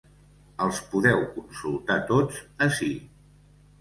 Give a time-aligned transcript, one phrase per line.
[0.67, 2.93] Els podeu consultar tots ací.